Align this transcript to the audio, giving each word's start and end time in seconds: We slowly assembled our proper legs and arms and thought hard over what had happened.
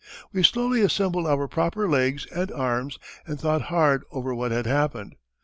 We 0.33 0.41
slowly 0.41 0.81
assembled 0.81 1.27
our 1.27 1.47
proper 1.47 1.87
legs 1.87 2.25
and 2.31 2.51
arms 2.51 2.97
and 3.27 3.39
thought 3.39 3.61
hard 3.69 4.03
over 4.09 4.33
what 4.33 4.51
had 4.51 4.65
happened. 4.65 5.15